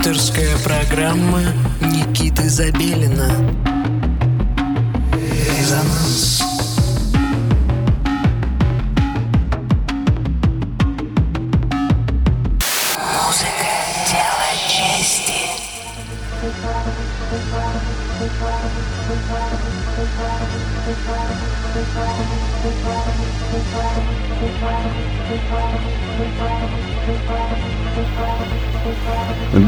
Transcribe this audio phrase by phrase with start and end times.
[0.00, 1.42] Авторская программа
[1.82, 3.28] Никиты Забелина.
[5.12, 6.39] Резонанс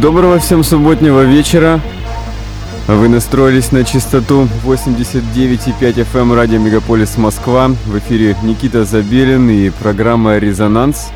[0.01, 1.79] Доброго всем субботнего вечера.
[2.87, 7.69] Вы настроились на частоту 89,5 FM радио Мегаполис Москва.
[7.69, 11.11] В эфире Никита Забелин и программа «Резонанс».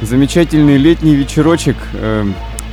[0.00, 2.24] Замечательный летний вечерочек э,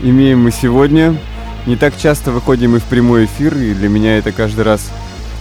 [0.04, 1.18] имеем мы сегодня.
[1.66, 4.92] Не так часто выходим мы в прямой эфир, и для меня это каждый раз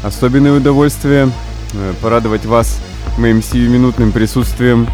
[0.03, 1.29] особенное удовольствие
[1.75, 2.81] э, порадовать вас
[3.19, 4.89] моим сиюминутным присутствием.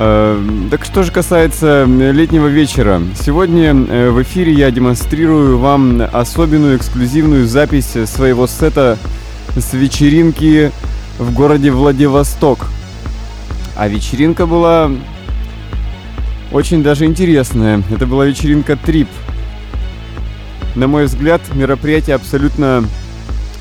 [0.00, 3.02] Э, Так что же касается летнего вечера.
[3.20, 8.96] Сегодня э, в эфире я демонстрирую вам особенную эксклюзивную запись своего сета
[9.56, 10.70] с вечеринки
[11.18, 12.66] в городе Владивосток.
[13.76, 14.88] А вечеринка была
[16.52, 17.82] очень даже интересная.
[17.90, 19.08] Это была вечеринка Трип.
[20.76, 22.84] На мой взгляд, мероприятие абсолютно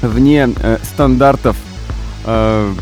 [0.03, 1.57] вне э, стандартов
[2.25, 2.73] э,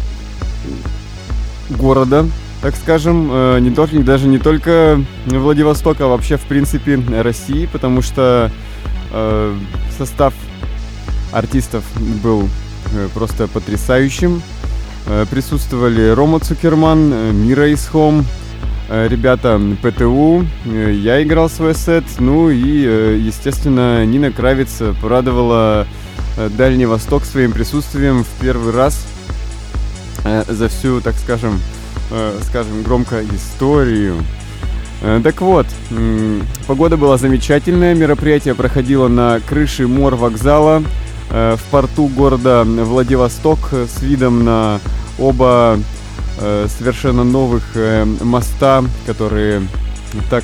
[1.69, 2.25] города,
[2.65, 8.01] так скажем, э, не только, даже не только Владивостока, а вообще, в принципе, России, потому
[8.01, 8.49] что
[9.11, 9.55] э,
[9.95, 10.33] состав
[11.31, 11.83] артистов
[12.23, 12.49] был
[12.95, 14.41] э, просто потрясающим.
[15.29, 18.25] Присутствовали Рома Цукерман, Мира Исхом,
[18.89, 25.85] ребята ПТУ, я играл свой сет, ну и, естественно, Нина Кравец порадовала
[26.57, 29.05] Дальний Восток своим присутствием в первый раз
[30.47, 31.59] за всю, так скажем,
[32.11, 34.17] э, скажем громко, историю.
[35.01, 35.67] Э, Так вот,
[36.67, 40.83] погода была замечательная, мероприятие проходило на крыше мор вокзала
[41.29, 44.79] э, в порту города Владивосток с видом на
[45.17, 45.79] оба
[46.77, 47.63] совершенно новых
[48.21, 49.61] моста, которые
[50.29, 50.43] так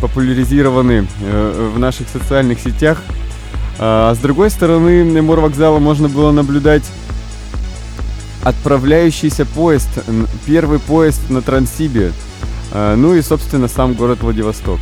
[0.00, 3.02] популяризированы в наших социальных сетях.
[3.80, 6.84] А с другой стороны мор вокзала можно было наблюдать
[8.46, 9.88] отправляющийся поезд,
[10.46, 12.12] первый поезд на Транссибе,
[12.70, 14.78] э, ну и, собственно, сам город Владивосток.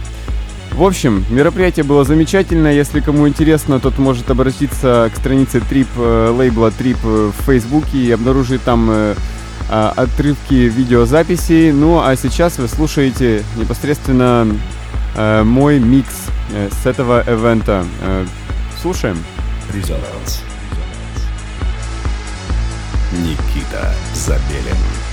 [0.72, 2.74] В общем, мероприятие было замечательное.
[2.74, 8.10] Если кому интересно, тот может обратиться к странице Трип э, лейбла Трип в Фейсбуке и
[8.10, 9.14] обнаружить там э,
[9.70, 11.72] а, отрывки видеозаписей.
[11.72, 14.46] Ну а сейчас вы слушаете непосредственно
[15.44, 16.14] мой микс
[16.50, 17.84] с этого ивента.
[18.02, 18.26] Э,
[18.82, 19.16] слушаем.
[19.72, 20.42] Резонанс.
[23.12, 25.03] Никита Забелин.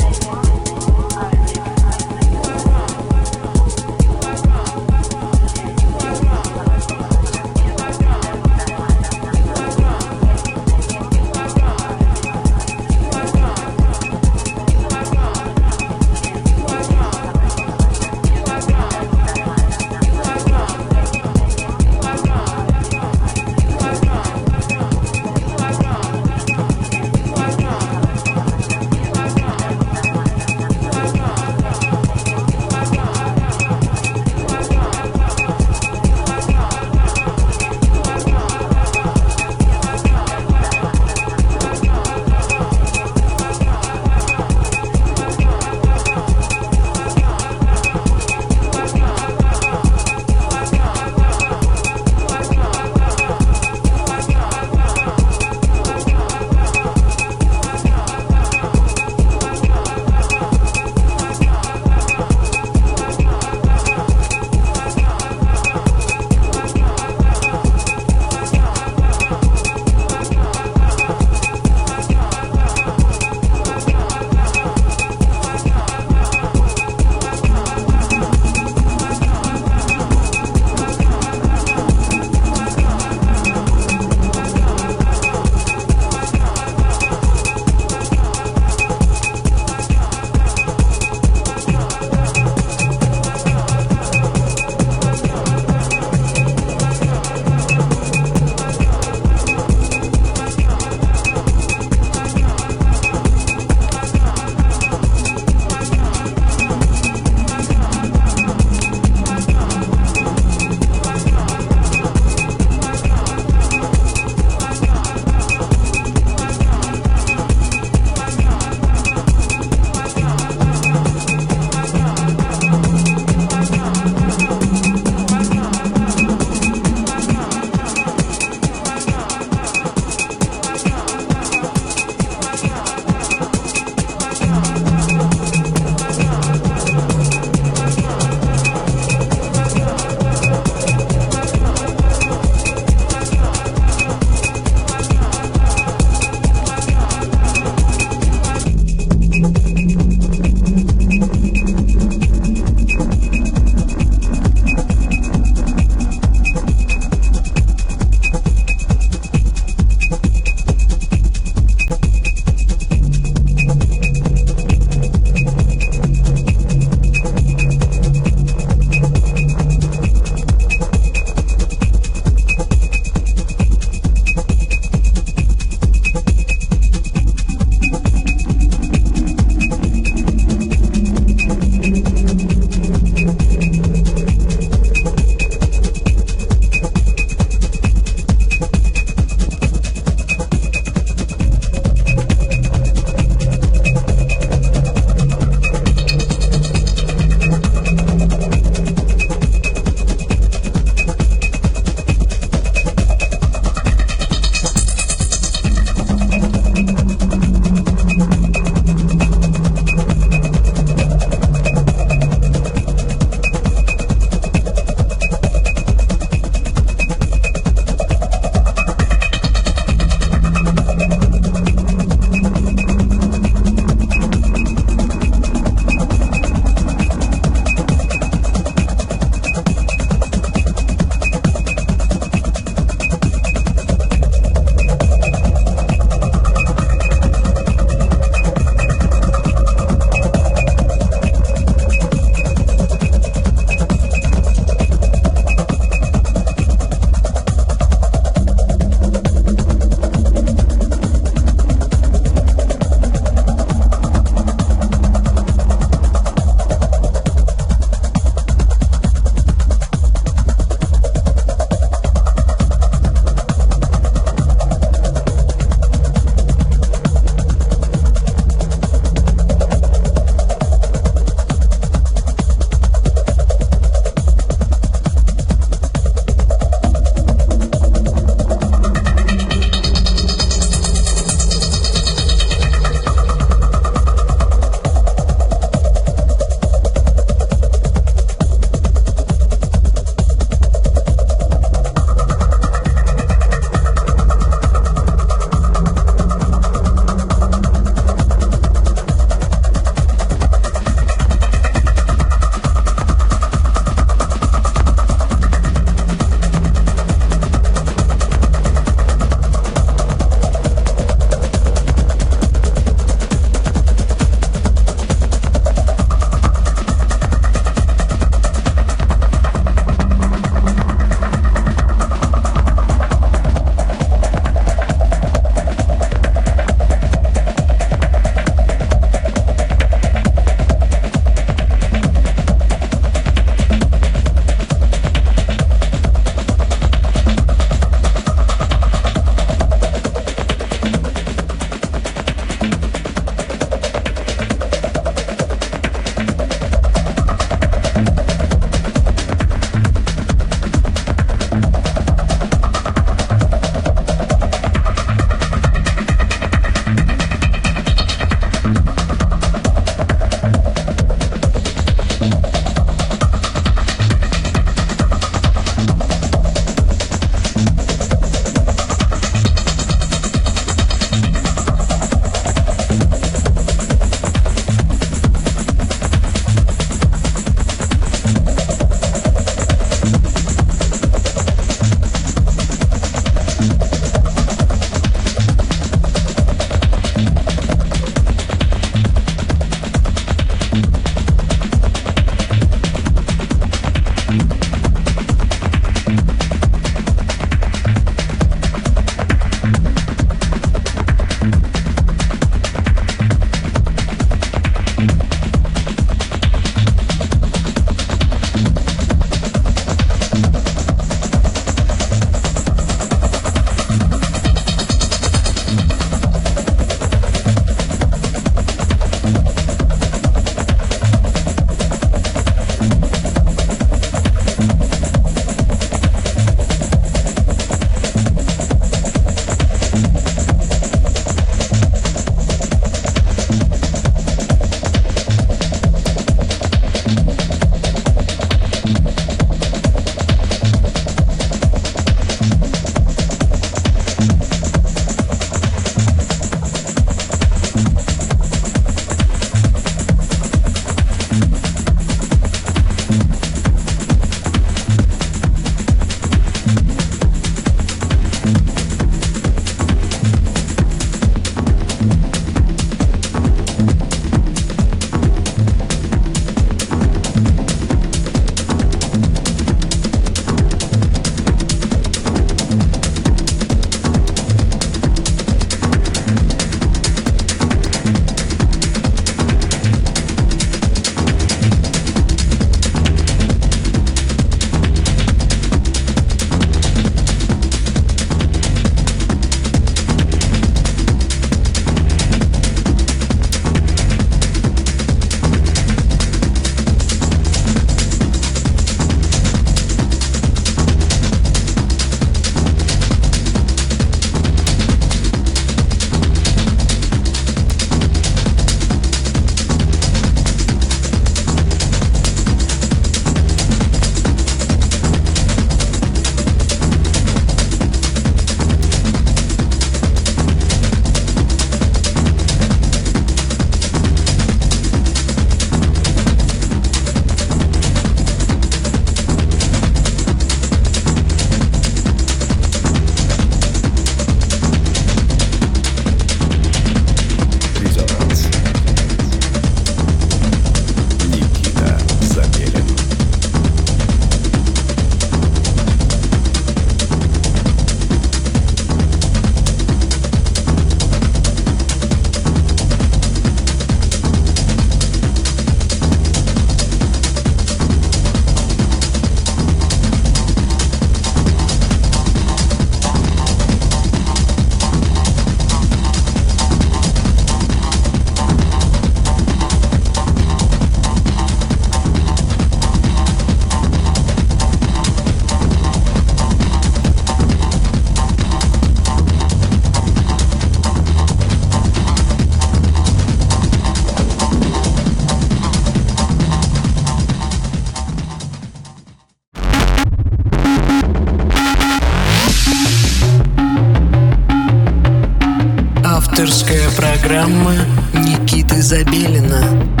[597.31, 597.71] Программа
[598.13, 600.00] Никиты Забелина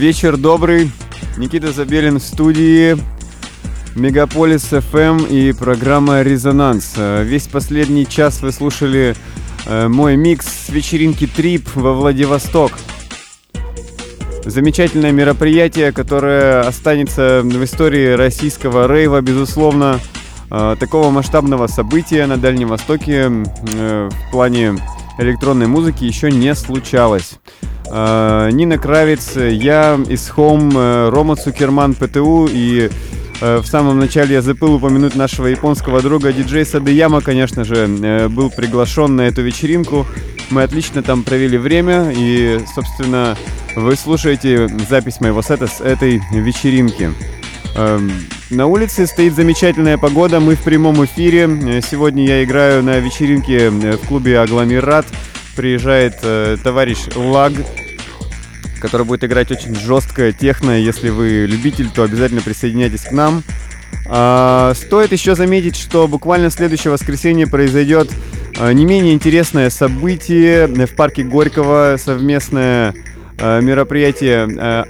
[0.00, 0.90] Вечер добрый.
[1.36, 2.96] Никита Забелин в студии.
[3.94, 6.94] Мегаполис FM и программа «Резонанс».
[6.96, 9.14] Э, Весь последний час вы слушали
[9.66, 12.72] э, мой микс с вечеринки «Трип» во Владивосток.
[14.46, 20.00] Замечательное мероприятие, которое останется в истории российского рейва, безусловно.
[20.50, 24.78] Э, Такого масштабного события на Дальнем Востоке в плане
[25.20, 27.34] электронной музыки еще не случалось.
[27.90, 32.90] Э, Нина Кравец, я из Home, э, Рома Цукерман, ПТУ и
[33.40, 39.16] в самом начале я забыл упомянуть нашего японского друга диджей Садыяма, конечно же, был приглашен
[39.16, 40.06] на эту вечеринку.
[40.50, 43.38] Мы отлично там провели время, и, собственно,
[43.76, 47.12] вы слушаете запись моего сета с этой вечеринки.
[47.76, 48.10] Эм,
[48.50, 51.80] на улице стоит замечательная погода, мы в прямом эфире.
[51.82, 55.06] Сегодня я играю на вечеринке в клубе Агломерат.
[55.56, 57.52] Приезжает э, товарищ Лаг,
[58.80, 60.78] который будет играть очень жесткое техно.
[60.78, 63.42] Если вы любитель, то обязательно присоединяйтесь к нам.
[64.08, 68.10] А, стоит еще заметить, что буквально следующее воскресенье произойдет
[68.60, 72.94] не менее интересное событие в парке Горького, совместное
[73.38, 74.86] мероприятие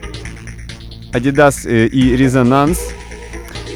[1.12, 2.78] Adidas и Резонанс.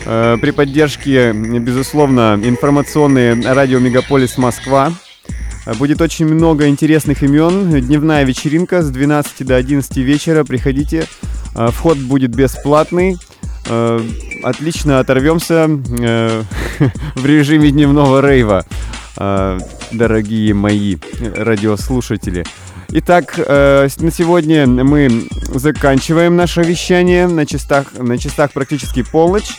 [0.05, 4.93] При поддержке, безусловно, информационной радио Мегаполис Москва.
[5.79, 7.81] Будет очень много интересных имен.
[7.81, 10.45] Дневная вечеринка с 12 до 11 вечера.
[10.45, 11.07] Приходите.
[11.55, 13.17] Вход будет бесплатный.
[14.43, 15.67] Отлично оторвемся
[17.15, 18.67] в режиме дневного рейва.
[19.17, 19.59] Э,
[19.93, 20.97] дорогие мои
[21.37, 22.45] радиослушатели.
[22.97, 29.51] Итак, э, на сегодня мы заканчиваем наше вещание на часах, на часах практически полночь.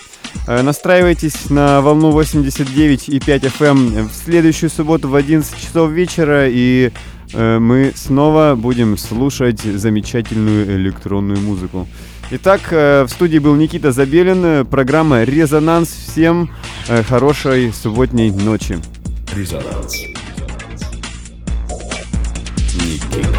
[0.46, 6.92] Э, настраивайтесь на волну 89,5 FM эм в следующую субботу в 11 часов вечера, и
[7.34, 11.86] мы снова будем слушать замечательную электронную музыку.
[12.30, 15.90] Итак, в студии был Никита Забелин, программа «Резонанс».
[15.90, 16.50] Всем
[17.08, 18.78] хорошей субботней ночи.
[19.34, 20.15] Резонанс.
[22.96, 23.35] Никита